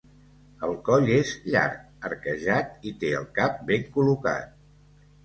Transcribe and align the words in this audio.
El 0.67 0.71
coll 0.85 1.09
és 1.15 1.33
llarg, 1.55 1.83
arquejat 2.09 2.87
i 2.93 2.95
té 3.05 3.13
el 3.19 3.29
cap 3.41 3.61
ben 3.69 3.85
col·locat. 3.99 4.57